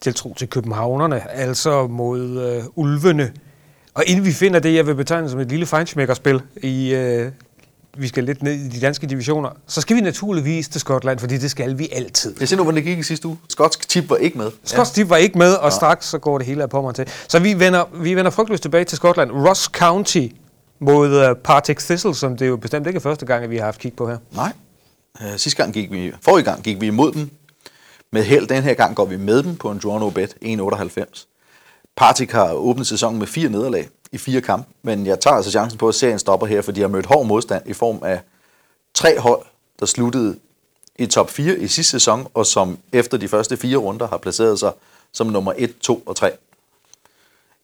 tiltro 0.00 0.34
til 0.34 0.48
københavnerne, 0.48 1.30
altså 1.30 1.86
mod 1.86 2.40
øh, 2.40 2.64
ulvene. 2.74 3.32
Og 3.94 4.04
inden 4.06 4.24
vi 4.24 4.32
finder 4.32 4.60
det, 4.60 4.74
jeg 4.74 4.86
vil 4.86 4.94
betegne 4.94 5.30
som 5.30 5.40
et 5.40 5.48
lille 5.48 5.66
feinschmeckerspil 5.66 6.42
i... 6.62 6.94
Øh, 6.94 7.32
vi 7.98 8.08
skal 8.08 8.24
lidt 8.24 8.42
ned 8.42 8.52
i 8.52 8.68
de 8.68 8.80
danske 8.80 9.06
divisioner, 9.06 9.50
så 9.66 9.80
skal 9.80 9.96
vi 9.96 10.00
naturligvis 10.00 10.68
til 10.68 10.80
Skotland, 10.80 11.18
fordi 11.18 11.38
det 11.38 11.50
skal 11.50 11.78
vi 11.78 11.88
altid. 11.92 12.34
Jeg 12.40 12.48
ser 12.48 12.56
nu, 12.56 12.62
hvordan 12.62 12.76
det 12.76 12.84
gik 12.84 12.98
i 12.98 13.02
sidste 13.02 13.28
uge. 13.28 13.38
Skotsk 13.48 13.88
tip 13.88 14.10
var 14.10 14.16
ikke 14.16 14.38
med. 14.38 14.50
Skotsk 14.64 14.98
ja. 14.98 15.04
var 15.04 15.16
ikke 15.16 15.38
med, 15.38 15.54
og 15.54 15.72
straks 15.72 16.06
så 16.06 16.18
går 16.18 16.38
det 16.38 16.46
hele 16.46 16.62
af 16.62 16.70
på 16.70 16.82
mig 16.82 16.94
til. 16.94 17.08
Så 17.28 17.38
vi 17.38 17.58
vender, 17.58 17.84
vi 17.94 18.14
vender 18.14 18.30
frygtløst 18.30 18.62
tilbage 18.62 18.84
til 18.84 18.96
Skotland. 18.96 19.30
Ross 19.30 19.64
County 19.64 20.26
mod 20.80 21.30
uh, 21.30 21.36
Partick 21.44 21.78
Thistle, 21.78 22.14
som 22.14 22.36
det 22.36 22.48
jo 22.48 22.56
bestemt 22.56 22.86
ikke 22.86 22.96
er 22.96 23.00
første 23.00 23.26
gang, 23.26 23.44
at 23.44 23.50
vi 23.50 23.56
har 23.56 23.64
haft 23.64 23.80
kig 23.80 23.92
på 23.92 24.08
her. 24.08 24.18
Nej. 24.32 24.52
Øh, 25.22 25.38
sidste 25.38 25.62
gang 25.62 25.74
gik 25.74 25.92
vi, 25.92 26.12
forrige 26.22 26.44
gang 26.44 26.62
gik 26.62 26.80
vi 26.80 26.86
imod 26.86 27.12
dem. 27.12 27.30
Med 28.12 28.22
held 28.22 28.46
den 28.46 28.62
her 28.62 28.74
gang 28.74 28.96
går 28.96 29.04
vi 29.04 29.16
med 29.16 29.42
dem 29.42 29.56
på 29.56 29.70
en 29.70 29.80
draw 29.82 29.98
no 29.98 30.10
bet 30.10 30.36
1,98. 30.44 31.26
Partick 31.96 32.32
har 32.32 32.52
åbnet 32.52 32.86
sæsonen 32.86 33.18
med 33.18 33.26
fire 33.26 33.48
nederlag 33.48 33.88
i 34.12 34.18
fire 34.18 34.40
kampe, 34.40 34.68
men 34.82 35.06
jeg 35.06 35.20
tager 35.20 35.36
altså 35.36 35.50
chancen 35.50 35.78
på, 35.78 35.88
at 35.88 35.94
serien 35.94 36.18
stopper 36.18 36.46
her, 36.46 36.62
fordi 36.62 36.76
de 36.76 36.80
har 36.80 36.88
mødt 36.88 37.06
hård 37.06 37.26
modstand 37.26 37.62
i 37.66 37.72
form 37.72 37.98
af 38.02 38.20
tre 38.94 39.20
hold, 39.20 39.42
der 39.80 39.86
sluttede 39.86 40.36
i 40.98 41.06
top 41.06 41.30
4 41.30 41.58
i 41.58 41.66
sidste 41.66 41.90
sæson, 41.90 42.26
og 42.34 42.46
som 42.46 42.78
efter 42.92 43.16
de 43.16 43.28
første 43.28 43.56
fire 43.56 43.76
runder 43.76 44.08
har 44.08 44.18
placeret 44.18 44.58
sig 44.58 44.72
som 45.12 45.26
nummer 45.26 45.52
1, 45.56 45.78
2 45.78 46.02
og 46.06 46.16
3 46.16 46.32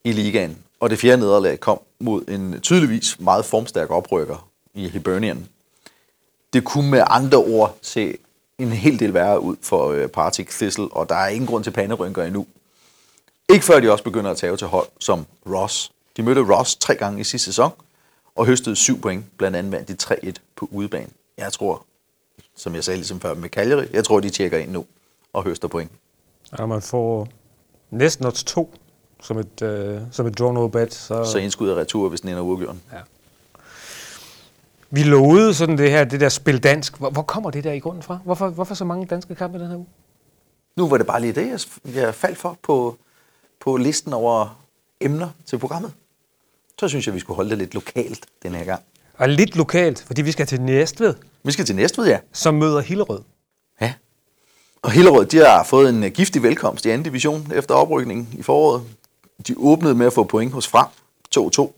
i 0.04 0.12
ligaen. 0.12 0.58
Og 0.80 0.90
det 0.90 0.98
fjerde 0.98 1.20
nederlag 1.20 1.60
kom 1.60 1.80
mod 1.98 2.24
en 2.28 2.60
tydeligvis 2.60 3.20
meget 3.20 3.44
formstærk 3.44 3.90
oprykker 3.90 4.48
i 4.74 4.88
Hibernian. 4.88 5.48
Det 6.52 6.64
kunne 6.64 6.90
med 6.90 7.02
andre 7.06 7.38
ord 7.38 7.76
se 7.82 8.18
en 8.58 8.72
hel 8.72 8.98
del 9.00 9.14
værre 9.14 9.40
ud 9.40 9.56
for 9.62 9.90
øh, 9.90 10.08
Partick 10.08 10.50
Thistle, 10.50 10.88
og 10.92 11.08
der 11.08 11.14
er 11.14 11.28
ingen 11.28 11.46
grund 11.46 11.64
til 11.64 11.70
panerynker 11.70 12.22
endnu. 12.22 12.46
Ikke 13.48 13.64
før 13.64 13.80
de 13.80 13.92
også 13.92 14.04
begynder 14.04 14.30
at 14.30 14.36
tage 14.36 14.56
til 14.56 14.66
hold 14.66 14.88
som 14.98 15.26
Ross. 15.46 15.92
De 16.16 16.22
mødte 16.22 16.54
Ross 16.54 16.76
tre 16.76 16.94
gange 16.94 17.20
i 17.20 17.24
sidste 17.24 17.44
sæson, 17.44 17.70
og 18.36 18.46
høstede 18.46 18.76
syv 18.76 19.00
point, 19.00 19.24
blandt 19.38 19.56
andet 19.56 19.72
vandt 19.72 19.88
de 19.88 20.14
3-1 20.28 20.32
på 20.56 20.68
udebane. 20.72 21.08
Jeg 21.38 21.52
tror, 21.52 21.84
som 22.56 22.74
jeg 22.74 22.84
sagde 22.84 22.96
ligesom 22.96 23.20
før 23.20 23.34
med 23.34 23.48
Cagliari, 23.48 23.86
jeg 23.92 24.04
tror, 24.04 24.20
de 24.20 24.30
tjekker 24.30 24.58
ind 24.58 24.70
nu 24.70 24.86
og 25.32 25.44
høster 25.44 25.68
point. 25.68 25.90
Og 26.52 26.68
man 26.68 26.82
får 26.82 27.28
næsten 27.90 28.26
odds 28.26 28.44
2, 28.44 28.74
som 29.22 29.38
et, 29.38 29.62
øh, 29.62 30.00
som 30.10 30.26
et 30.26 30.38
draw 30.38 30.52
no 30.52 30.68
bet. 30.68 30.94
Så, 30.94 31.24
Så 31.24 31.38
indskud 31.38 31.68
af 31.68 31.74
retur, 31.74 32.08
hvis 32.08 32.20
den 32.20 32.30
ender 32.30 32.42
uafgjort. 32.42 32.76
vi 34.90 35.02
lovede 35.02 35.54
sådan 35.54 35.78
det 35.78 35.90
her, 35.90 36.04
det 36.04 36.20
der 36.20 36.28
spil 36.28 36.62
dansk. 36.62 36.96
Hvor, 36.96 37.10
hvor 37.10 37.22
kommer 37.22 37.50
det 37.50 37.64
der 37.64 37.72
i 37.72 37.78
grunden 37.78 38.02
fra? 38.02 38.18
Hvorfor, 38.24 38.48
hvorfor 38.48 38.74
så 38.74 38.84
mange 38.84 39.06
danske 39.06 39.34
kampe 39.34 39.58
den 39.58 39.68
her 39.68 39.76
uge? 39.76 39.86
Nu 40.76 40.88
var 40.88 40.96
det 40.96 41.06
bare 41.06 41.20
lige 41.20 41.32
det, 41.32 41.48
jeg, 41.48 41.94
jeg 41.94 42.14
faldt 42.14 42.38
for 42.38 42.58
på, 42.62 42.96
på 43.60 43.76
listen 43.76 44.12
over 44.12 44.62
emner 45.00 45.28
til 45.46 45.58
programmet. 45.58 45.92
Så 46.80 46.88
synes 46.88 47.06
jeg, 47.06 47.14
vi 47.14 47.20
skulle 47.20 47.36
holde 47.36 47.50
det 47.50 47.58
lidt 47.58 47.74
lokalt 47.74 48.26
den 48.42 48.54
her 48.54 48.64
gang. 48.64 48.82
Og 49.14 49.28
lidt 49.28 49.56
lokalt, 49.56 50.04
fordi 50.06 50.22
vi 50.22 50.32
skal 50.32 50.46
til 50.46 50.60
Næstved, 50.60 51.14
Vi 51.42 51.52
skal 51.52 51.64
til 51.64 51.76
Næstved, 51.76 52.06
ja. 52.06 52.18
som 52.32 52.54
møder 52.54 52.80
Hillerød. 52.80 53.20
Ja. 53.80 53.94
Og 54.82 54.90
Hillerød, 54.90 55.26
de 55.26 55.38
har 55.38 55.64
fået 55.64 55.88
en 55.88 56.04
øh, 56.04 56.10
giftig 56.10 56.42
velkomst 56.42 56.86
i 56.86 56.90
anden 56.90 57.04
division 57.04 57.52
efter 57.54 57.74
oprykningen 57.74 58.28
i 58.38 58.42
foråret. 58.42 58.82
De 59.48 59.54
åbnede 59.58 59.94
med 59.94 60.06
at 60.06 60.12
få 60.12 60.24
point 60.24 60.52
hos 60.52 60.68
Frem 60.68 60.86
2-2, 61.38 61.72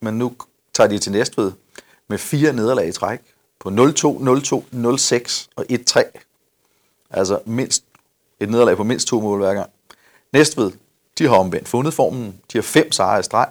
men 0.00 0.18
nu 0.18 0.32
tager 0.74 0.88
de 0.88 0.98
til 0.98 1.12
Næstved 1.12 1.52
med 2.08 2.18
fire 2.18 2.52
nederlag 2.52 2.88
i 2.88 2.92
træk 2.92 3.20
på 3.60 3.68
0-2, 3.68 3.72
0-2, 3.72 3.76
0-6 4.72 5.48
og 5.56 5.66
1-3. 5.72 6.02
Altså 7.10 7.40
mindst 7.44 7.84
et 8.40 8.50
nederlag 8.50 8.76
på 8.76 8.84
mindst 8.84 9.08
to 9.08 9.20
mål 9.20 9.38
hver 9.38 9.54
gang. 9.54 9.70
Næstved, 10.32 10.72
de 11.18 11.28
har 11.28 11.36
omvendt 11.36 11.68
fundet 11.68 11.94
formen. 11.94 12.40
De 12.52 12.58
har 12.58 12.62
fem 12.62 12.92
sejre 12.92 13.20
i 13.20 13.22
streg. 13.22 13.48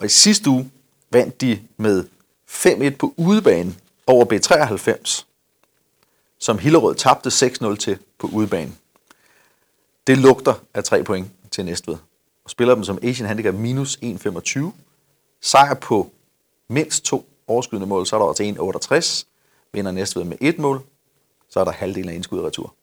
Og 0.00 0.06
i 0.06 0.08
sidste 0.08 0.50
uge 0.50 0.70
vandt 1.10 1.40
de 1.40 1.60
med 1.76 2.04
5-1 2.48 2.96
på 2.96 3.14
udebane 3.16 3.74
over 4.06 4.24
B93 4.24 5.24
som 6.40 6.58
Hillerød 6.58 6.94
tabte 6.94 7.28
6-0 7.28 7.76
til 7.76 7.98
på 8.18 8.26
udebane. 8.32 8.72
Det 10.06 10.18
lugter 10.18 10.54
af 10.74 10.84
tre 10.84 11.04
point 11.04 11.28
til 11.50 11.64
Næstved. 11.64 11.96
Og 12.44 12.50
spiller 12.50 12.74
dem 12.74 12.84
som 12.84 12.98
Asian 13.02 13.28
Handicap 13.28 13.54
minus 13.54 13.96
1,25. 13.96 14.60
Sejr 15.40 15.74
på 15.74 16.10
mindst 16.68 17.04
to 17.04 17.28
overskydende 17.46 17.86
mål, 17.86 18.06
så 18.06 18.16
er 18.16 18.20
der 18.20 18.26
også 18.26 19.22
1,68. 19.22 19.26
Vinder 19.72 19.92
Næstved 19.92 20.24
med 20.24 20.36
et 20.40 20.58
mål, 20.58 20.82
så 21.48 21.60
er 21.60 21.64
der 21.64 21.72
halvdelen 21.72 22.10
af 22.10 22.14
indskud 22.14 22.38
og 22.38 22.44
retur. 22.44 22.74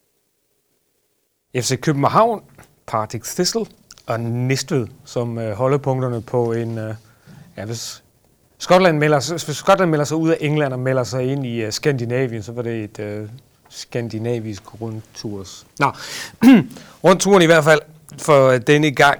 FC 1.55 1.79
København, 1.79 2.43
Partick 2.87 3.25
Thistle 3.25 3.65
og 4.05 4.19
Næstved, 4.19 4.87
som 5.05 5.37
øh, 5.37 5.53
holder 5.53 5.77
punkterne 5.77 6.21
på 6.21 6.53
en... 6.53 6.77
Øh, 6.77 6.95
ja, 7.57 7.65
hvis 7.65 8.03
Skotland 8.59 8.97
melder, 8.97 9.19
sig- 9.19 9.39
hvis 9.45 9.57
Skotland 9.57 9.89
melder 9.89 10.05
sig 10.05 10.17
ud 10.17 10.29
af 10.29 10.37
England 10.41 10.73
og 10.73 10.79
melder 10.79 11.03
sig 11.03 11.23
ind 11.31 11.45
i 11.45 11.65
uh, 11.65 11.71
Skandinavien, 11.71 12.43
så 12.43 12.51
var 12.51 12.61
det 12.61 12.99
et 12.99 13.21
uh, 13.21 13.29
skandinavisk 13.69 14.81
rundturs. 14.81 15.65
Nå, 15.79 15.91
rundturen 17.03 17.41
i 17.41 17.45
hvert 17.45 17.63
fald 17.63 17.79
for 18.17 18.47
øh, 18.49 18.61
denne 18.67 18.91
gang. 18.91 19.19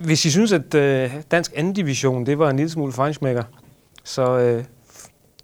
Hvis 0.00 0.24
I 0.24 0.30
synes, 0.30 0.52
at 0.52 0.74
uh, 0.74 1.20
dansk 1.30 1.52
anden 1.56 1.72
division, 1.72 2.26
det 2.26 2.38
var 2.38 2.50
en 2.50 2.56
lille 2.56 2.70
smule 2.70 2.92
fejnsmækker, 2.92 3.42
så 4.04 4.54
uh, 4.58 4.64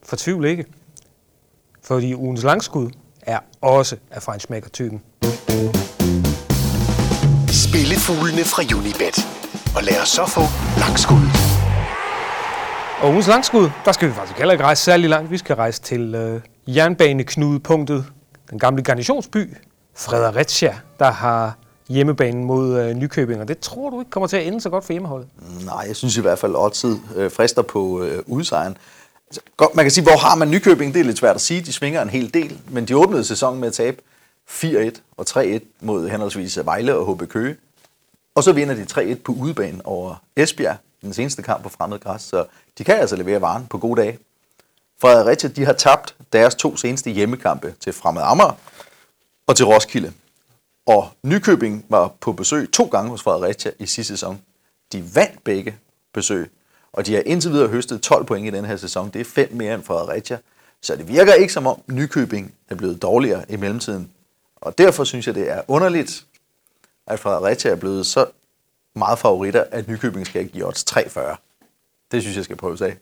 fortvivl 0.03 0.45
ikke. 0.45 0.65
Fordi 1.83 2.15
ugens 2.15 2.43
langskud 2.43 2.91
er 3.23 3.39
også 3.61 3.97
af 4.11 4.23
fejnsmækker-typen. 4.23 5.03
Spillefuglene 7.49 8.45
fra 8.45 8.63
Unibet. 8.79 9.27
Og 9.77 9.83
lad 9.83 10.03
os 10.03 10.09
så 10.09 10.27
få 10.27 10.41
langskud. 10.81 11.64
Og 13.05 13.11
ugens 13.11 13.27
langskud, 13.27 13.71
der 13.85 13.93
skal 13.93 14.09
vi 14.09 14.15
faktisk 14.15 14.39
heller 14.39 14.53
ikke 14.53 14.65
rejse 14.65 14.83
særlig 14.83 15.11
langt. 15.11 15.31
Vi 15.31 15.39
skal 15.39 15.57
rejse 15.57 15.83
til 15.83 16.15
øh, 16.15 16.41
jernbaneknudepunktet, 16.67 18.07
den 18.51 18.59
gamle 18.59 18.83
garnitionsby, 18.83 19.57
Fredericia, 19.95 20.79
der 20.99 21.11
har 21.11 21.57
hjemmebanen 21.89 22.45
mod 22.45 22.81
øh, 22.81 22.95
Nykøbing. 22.95 23.41
Og 23.41 23.49
det 23.49 23.59
tror 23.59 23.91
du 23.91 24.01
ikke 24.01 24.11
kommer 24.11 24.27
til 24.27 24.37
at 24.37 24.47
ende 24.47 24.61
så 24.61 24.71
godt 24.71 24.85
for 24.85 24.93
hjemmeholdet. 24.93 25.29
Nej, 25.65 25.85
jeg 25.89 25.97
synes 25.97 26.17
i 26.17 26.21
hvert 26.21 26.39
fald, 26.39 26.53
at 26.53 26.59
oddset 26.59 27.01
øh, 27.17 27.31
frister 27.31 27.63
på 27.63 28.03
øh, 28.03 28.23
udsejren. 28.27 28.77
Altså, 29.29 29.41
godt, 29.57 29.75
man 29.75 29.85
kan 29.85 29.91
sige, 29.91 30.05
hvor 30.05 30.17
har 30.17 30.35
man 30.35 30.51
Nykøbing? 30.51 30.95
Det 30.95 31.01
er 31.01 31.05
lidt 31.05 31.19
svært 31.19 31.35
at 31.35 31.43
sige. 31.43 31.61
De 31.61 31.73
svinger 31.73 32.03
en 32.03 32.11
hel 32.11 32.35
del, 32.35 32.59
men 32.69 32.85
de 32.85 32.97
åbnede 32.97 33.25
sæsonen 33.25 33.61
med 33.61 33.69
at 33.69 33.75
tabe 33.75 33.97
4-1 34.51 35.01
og 35.17 35.27
3-1 35.29 35.59
mod 35.81 36.09
henholdsvis 36.09 36.59
Vejle 36.65 36.95
og 36.95 37.15
HB 37.15 37.29
Køge. 37.29 37.57
Og 38.35 38.45
så 38.45 38.53
vinder 38.53 38.75
de 38.75 39.13
3-1 39.13 39.15
på 39.25 39.33
udebane 39.33 39.87
over 39.87 40.23
Esbjerg, 40.37 40.77
den 41.05 41.15
seneste 41.15 41.43
kamp 41.43 41.63
på 41.63 41.69
fremmed 41.69 42.01
græs. 42.01 42.23
Så 42.23 42.47
de 42.79 42.85
kan 42.85 42.95
altså 42.95 43.17
levere 43.17 43.41
varen 43.41 43.67
på 43.67 43.79
gode 43.79 44.01
dage. 44.01 44.19
Fredericia, 45.01 45.51
de 45.51 45.65
har 45.65 45.73
tabt 45.73 46.17
deres 46.33 46.55
to 46.55 46.77
seneste 46.77 47.11
hjemmekampe 47.11 47.75
til 47.81 47.93
Fremad 47.93 48.23
Amager 48.23 48.59
og 49.47 49.57
til 49.57 49.67
Roskilde. 49.67 50.13
Og 50.87 51.09
Nykøbing 51.23 51.87
var 51.89 52.13
på 52.21 52.33
besøg 52.33 52.73
to 52.73 52.85
gange 52.85 53.11
hos 53.11 53.23
Fredericia 53.23 53.71
i 53.79 53.87
sidste 53.87 54.13
sæson. 54.13 54.41
De 54.93 55.15
vandt 55.15 55.45
begge 55.45 55.77
besøg, 56.15 56.51
og 56.93 57.07
de 57.07 57.15
har 57.15 57.23
indtil 57.27 57.51
videre 57.51 57.69
høstet 57.69 58.03
12 58.03 58.25
point 58.25 58.47
i 58.47 58.51
den 58.51 58.65
her 58.65 58.77
sæson. 58.77 59.11
Det 59.11 59.21
er 59.21 59.25
fem 59.25 59.49
mere 59.53 59.75
end 59.75 59.83
Fredericia. 59.83 60.39
Så 60.83 60.97
det 60.97 61.09
virker 61.09 61.33
ikke 61.33 61.53
som 61.53 61.67
om 61.67 61.81
Nykøbing 61.87 62.55
er 62.69 62.75
blevet 62.75 63.03
dårligere 63.03 63.45
i 63.49 63.57
mellemtiden. 63.57 64.11
Og 64.57 64.79
derfor 64.79 65.05
synes 65.05 65.27
jeg, 65.27 65.35
det 65.35 65.51
er 65.51 65.63
underligt, 65.69 66.27
at 67.07 67.21
Fredericia 67.21 67.71
er 67.71 67.77
blevet 67.77 68.07
så 68.07 68.27
meget 68.97 69.19
favoritter, 69.19 69.65
at 69.71 69.89
Nykøbing 69.89 70.27
skal 70.27 70.47
give 70.49 70.67
odds 70.67 70.85
3,40. 70.91 71.21
Det 72.13 72.23
synes 72.23 72.37
jeg 72.37 72.45
skal 72.45 72.57
prøves 72.57 72.81
af. 72.83 72.95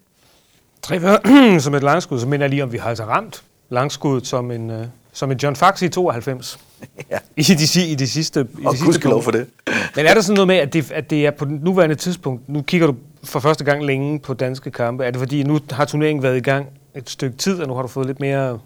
3 0.82 1.60
som 1.60 1.74
et 1.74 1.82
langskud, 1.82 2.20
så 2.20 2.26
minder 2.26 2.44
jeg 2.44 2.50
lige 2.50 2.62
om, 2.62 2.72
vi 2.72 2.78
har 2.78 2.88
altså 2.88 3.04
ramt 3.04 3.42
langskuddet 3.70 4.26
som 4.26 4.50
en, 4.50 4.70
øh, 4.70 4.86
som 5.12 5.30
en 5.30 5.38
John 5.38 5.56
Fax 5.56 5.82
i 5.82 5.88
92. 5.88 6.58
Ja. 7.10 7.18
I 7.36 7.42
de, 7.42 7.52
i 7.90 7.94
de 7.94 8.08
sidste, 8.08 8.40
i 8.40 8.62
de 8.62 8.66
Og 8.66 8.72
sidste 8.72 8.84
gudskelov 8.86 9.22
punkter. 9.22 9.44
for 9.66 9.72
det. 9.72 9.86
Men 9.96 10.06
er 10.06 10.14
der 10.14 10.20
sådan 10.20 10.34
noget 10.34 10.46
med, 10.46 10.56
at 10.56 10.72
det, 10.72 10.90
at 10.90 11.10
det 11.10 11.26
er 11.26 11.30
på 11.30 11.44
nuværende 11.44 11.94
tidspunkt, 11.94 12.48
nu 12.48 12.62
kigger 12.62 12.86
du 12.86 12.94
for 13.24 13.40
første 13.40 13.64
gang 13.64 13.84
længe 13.84 14.18
på 14.20 14.34
danske 14.34 14.70
kampe, 14.70 15.04
er 15.04 15.10
det 15.10 15.18
fordi, 15.18 15.42
nu 15.42 15.58
har 15.70 15.84
turneringen 15.84 16.22
været 16.22 16.36
i 16.36 16.40
gang 16.40 16.66
et 16.94 17.10
stykke 17.10 17.36
tid, 17.36 17.60
og 17.62 17.68
nu 17.68 17.74
har 17.74 17.82
du 17.82 17.88
fået 17.88 18.06
lidt 18.06 18.20
mere 18.20 18.48
Ja, 18.48 18.56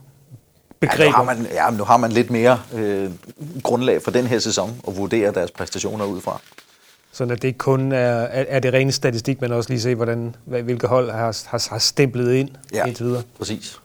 begreb? 0.81 1.07
nu, 1.11 1.13
har 1.17 1.23
man, 1.23 1.47
ja, 1.53 1.71
nu 1.71 1.85
har 1.85 1.97
man 1.97 2.13
lidt 2.13 2.31
mere 2.31 2.61
øh, 2.75 3.11
grundlag 3.63 4.03
for 4.03 4.11
den 4.11 4.27
her 4.27 4.39
sæson 4.39 4.81
at 4.89 4.97
vurdere 4.97 5.33
deres 5.33 5.51
præstationer 5.51 6.05
ud 6.05 6.21
fra. 6.21 6.41
Sådan 7.17 7.31
at 7.31 7.43
det 7.43 7.49
ikke 7.49 7.59
kun 7.59 7.93
er, 7.93 7.97
er, 8.31 8.61
det 8.61 8.73
rene 8.73 8.93
statistik, 8.93 9.41
men 9.41 9.53
også 9.53 9.71
lige 9.71 9.81
se, 9.81 9.95
hvordan, 9.95 10.35
hvilke 10.45 10.87
hold 10.87 11.11
har, 11.11 11.47
har, 11.47 11.67
har 11.71 11.79
stemplet 11.79 12.33
ind 12.35 12.49
Ja. 12.75 12.85
indtil 12.85 13.07
videre. 13.07 13.23
Præcis. 13.39 13.79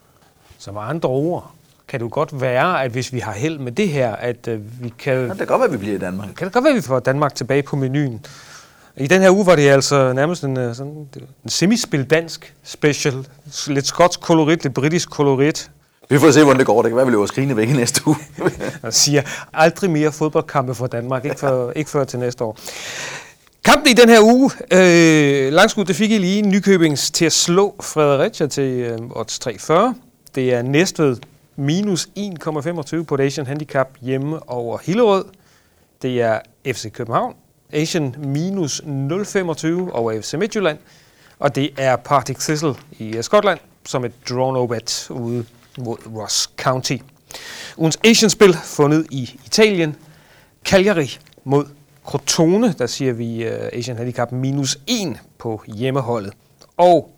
Så 0.57 0.71
med 0.71 0.81
andre 0.81 1.09
ord, 1.09 1.51
kan 1.87 1.99
det 1.99 2.03
jo 2.05 2.09
godt 2.13 2.41
være, 2.41 2.83
at 2.83 2.91
hvis 2.91 3.13
vi 3.13 3.19
har 3.19 3.31
held 3.31 3.59
med 3.59 3.71
det 3.71 3.89
her, 3.89 4.15
at 4.15 4.47
øh, 4.47 4.83
vi 4.83 4.93
kan... 4.99 5.13
Ja, 5.13 5.27
det 5.29 5.37
kan 5.37 5.47
godt 5.47 5.59
være, 5.59 5.67
at 5.67 5.71
vi 5.73 5.77
bliver 5.77 5.95
i 5.95 5.97
Danmark. 5.99 6.29
Kan 6.37 6.45
det 6.45 6.53
godt 6.53 6.63
være, 6.63 6.71
at 6.71 6.77
vi 6.77 6.81
får 6.81 6.99
Danmark 6.99 7.35
tilbage 7.35 7.63
på 7.63 7.75
menuen? 7.75 8.25
I 8.97 9.07
den 9.07 9.21
her 9.21 9.29
uge 9.31 9.45
var 9.45 9.55
det 9.55 9.69
altså 9.69 10.13
nærmest 10.13 10.43
en, 10.43 10.57
øh, 10.57 10.75
sådan, 10.75 11.07
en 11.43 11.49
semispil 11.49 12.03
dansk 12.09 12.53
special. 12.63 13.27
Lidt 13.67 13.87
skotsk 13.87 14.19
kolorit, 14.21 14.63
lidt 14.63 14.73
britisk 14.73 15.09
kolorit. 15.09 15.71
Vi 16.11 16.19
får 16.19 16.31
se, 16.31 16.43
hvordan 16.43 16.59
det 16.59 16.65
går. 16.65 16.81
Det 16.81 16.89
kan 16.89 16.95
være, 16.95 17.01
at 17.01 17.07
vi 17.07 17.11
løber 17.11 17.25
skrigende 17.25 17.57
væk 17.57 17.69
i 17.69 17.73
næste 17.73 18.07
uge. 18.07 18.15
Og 18.83 18.93
siger 18.93 19.21
aldrig 19.53 19.91
mere 19.91 20.11
fodboldkampe 20.11 20.75
for 20.75 20.87
Danmark, 20.87 21.25
ikke 21.25 21.39
før, 21.39 21.71
ikke 21.71 21.89
før 21.89 22.03
til 22.03 22.19
næste 22.19 22.43
år. 22.43 22.57
Kampen 23.63 23.87
i 23.91 23.93
den 23.93 24.09
her 24.09 24.19
uge, 24.21 24.51
øh, 24.71 25.53
langskud, 25.53 25.85
det 25.85 25.95
fik 25.95 26.11
I 26.11 26.17
lige 26.17 26.41
Nykøbings 26.41 27.11
til 27.11 27.25
at 27.25 27.31
slå 27.31 27.75
Fredericia 27.81 28.47
til 28.47 28.63
øh, 28.63 28.99
odds 29.09 29.39
340. 29.39 29.95
Det 30.35 30.53
er 30.53 30.61
Næstved 30.61 31.17
minus 31.55 32.09
1,25 32.17 33.03
på 33.03 33.17
Asian 33.19 33.47
Handicap 33.47 33.87
hjemme 34.01 34.49
over 34.49 34.77
Hillerød. 34.83 35.25
Det 36.01 36.21
er 36.21 36.39
FC 36.65 36.91
København, 36.91 37.35
Asian 37.73 38.15
minus 38.17 38.81
0,25 38.81 38.87
over 39.91 40.21
FC 40.21 40.33
Midtjylland. 40.33 40.77
Og 41.39 41.55
det 41.55 41.69
er 41.77 41.95
Partick 41.95 42.39
Thistle 42.39 42.75
i 42.99 43.17
øh, 43.17 43.23
Skotland, 43.23 43.59
som 43.85 44.05
et 44.05 44.11
draw 44.29 44.51
no 44.51 44.67
bet 44.67 45.07
ude 45.09 45.45
mod 45.77 45.97
Ross 46.15 46.49
County. 46.57 46.97
Ugens 47.77 47.99
Asian-spil 48.03 48.53
fundet 48.63 49.07
i 49.11 49.39
Italien. 49.45 49.95
Cagliari 50.65 51.17
mod 51.43 51.65
Crotone, 52.05 52.73
der 52.77 52.85
siger 52.85 53.13
vi 53.13 53.47
uh, 53.47 53.53
Asian 53.73 53.97
Handicap 53.97 54.31
minus 54.31 54.77
1 54.87 55.19
på 55.37 55.63
hjemmeholdet. 55.67 56.33
Og 56.77 57.11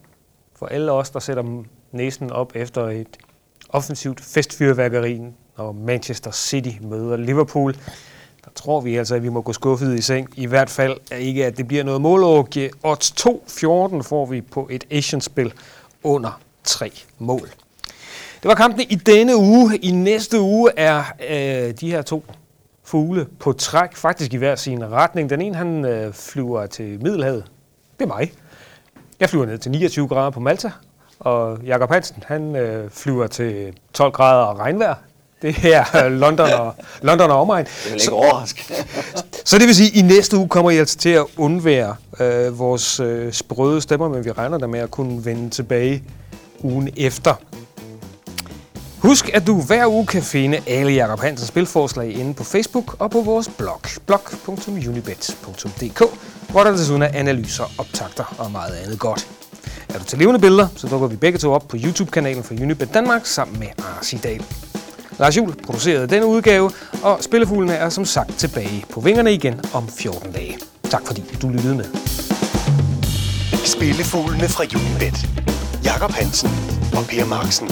for 0.56 0.66
alle 0.66 0.92
os, 0.92 1.10
der 1.10 1.20
sætter 1.20 1.64
næsen 1.92 2.32
op 2.32 2.52
efter 2.56 2.88
et 2.88 3.18
offensivt 3.70 4.22
festfyrværkeri, 4.22 5.22
når 5.58 5.72
Manchester 5.72 6.32
City 6.32 6.70
møder 6.82 7.18
Liverpool, 7.18 7.74
der 8.46 8.52
tror 8.56 8.82
vi 8.82 8.96
altså, 8.98 9.16
at 9.16 9.24
vi 9.24 9.30
må 9.30 9.42
gå 9.42 9.54
skuffet 9.54 10.00
i 10.00 10.02
seng. 10.02 10.30
I 10.36 10.46
hvert 10.46 10.70
fald 10.70 10.98
er 11.12 11.18
ikke, 11.18 11.46
at 11.46 11.58
det 11.58 11.68
bliver 11.68 11.84
noget 11.84 12.02
målårge. 12.02 12.72
Odds 12.84 13.12
2-14 13.12 14.02
får 14.02 14.26
vi 14.26 14.42
på 14.42 14.68
et 14.72 14.84
Asian-spil 14.92 15.54
under 16.04 16.42
3 16.64 16.92
mål. 17.20 17.50
Det 18.44 18.50
var 18.50 18.56
kampene 18.56 18.84
i 18.84 18.96
denne 18.96 19.38
uge. 19.38 19.78
I 19.78 19.92
næste 19.92 20.40
uge 20.40 20.72
er 20.78 21.04
øh, 21.30 21.74
de 21.80 21.92
her 21.92 22.02
to 22.02 22.26
fugle 22.84 23.26
på 23.40 23.54
træk, 23.54 23.96
faktisk 23.96 24.34
i 24.34 24.38
hver 24.38 24.56
sin 24.56 24.92
retning. 24.92 25.30
Den 25.30 25.42
ene, 25.42 25.56
han 25.56 25.86
øh, 25.86 26.14
flyver 26.14 26.66
til 26.66 27.04
Middelhavet. 27.04 27.46
Det 28.00 28.04
er 28.04 28.08
mig. 28.08 28.34
Jeg 29.20 29.30
flyver 29.30 29.46
ned 29.46 29.58
til 29.58 29.72
29 29.72 30.08
grader 30.08 30.30
på 30.30 30.40
Malta. 30.40 30.72
Og 31.20 31.58
Jakob 31.66 31.92
Hansen, 31.92 32.24
han 32.28 32.56
øh, 32.56 32.90
flyver 32.90 33.28
til 33.28 33.74
12 33.94 34.12
grader 34.12 34.44
og 34.44 34.60
regnvejr. 34.60 34.96
Det 35.42 35.56
er 35.74 36.06
øh, 36.06 36.12
London 36.22 36.50
og, 36.50 36.76
London 37.02 37.32
og 37.32 37.42
omegn. 37.42 37.66
Det 37.66 37.94
vil 37.94 38.02
ikke 38.02 38.14
overraske. 38.14 38.74
Så 39.46 39.58
det 39.58 39.68
vil 39.68 39.76
sige, 39.76 39.90
at 39.90 39.96
i 39.96 40.02
næste 40.02 40.38
uge 40.38 40.50
kommer 40.50 40.72
I 40.72 40.78
altså 40.78 40.98
til 40.98 41.10
at 41.10 41.26
undvære 41.38 41.96
øh, 42.20 42.60
vores 42.60 43.00
øh, 43.00 43.34
sprøde 43.34 43.82
stemmer, 43.82 44.10
men 44.10 44.26
vi 44.26 44.32
regner 44.32 44.58
der 44.58 44.68
med 44.68 44.80
at 44.80 44.92
kunne 44.92 45.26
vende 45.26 45.50
tilbage 45.50 46.04
ugen 46.64 46.90
efter. 46.98 47.36
Husk, 49.04 49.30
at 49.34 49.48
du 49.48 49.62
hver 49.62 49.88
uge 49.88 50.06
kan 50.06 50.24
finde 50.24 50.60
alle 50.68 50.92
Jakob 50.92 51.20
Hansens 51.20 51.48
spilforslag 51.48 52.12
inde 52.12 52.34
på 52.34 52.44
Facebook 52.44 52.96
og 53.00 53.12
på 53.12 53.22
vores 53.22 53.50
blog, 53.58 53.82
blog.unibet.dk, 54.06 56.02
hvor 56.50 56.64
der 56.64 56.72
desuden 56.72 57.02
er 57.02 57.08
analyser, 57.14 57.64
optagter 57.78 58.36
og 58.38 58.52
meget 58.52 58.74
andet 58.74 59.00
godt. 59.00 59.28
Er 59.90 60.00
du 60.00 60.04
til 60.04 60.20
levende 60.20 60.40
billeder, 60.40 60.68
så 60.76 60.88
dukker 60.88 61.08
vi 61.08 61.16
begge 61.16 61.40
to 61.40 61.54
op 61.54 61.68
på 61.68 61.78
YouTube-kanalen 61.84 62.44
for 62.44 62.54
Unibet 62.54 62.94
Danmark 62.94 63.26
sammen 63.26 63.60
med 63.60 63.68
Arsidal. 63.78 64.44
Lars 65.20 65.38
Juhl 65.38 65.56
producerede 65.64 66.08
denne 66.08 66.26
udgave, 66.26 66.72
og 67.04 67.24
Spillefuglene 67.24 67.74
er 67.74 67.90
som 67.90 68.06
sagt 68.06 68.38
tilbage 68.38 68.86
på 68.90 69.00
vingerne 69.02 69.34
igen 69.34 69.62
om 69.74 69.88
14 69.88 70.32
dage. 70.32 70.58
Tak 70.90 71.02
fordi 71.06 71.24
du 71.42 71.50
lyttede 71.50 71.76
med. 71.76 71.86
Spillefuglene 73.66 74.50
fra 74.50 74.64
Unibet. 74.64 75.30
Jakob 75.84 76.12
Hansen 76.12 76.50
og 76.98 77.06
Per 77.10 77.26
Marksen. 77.26 77.70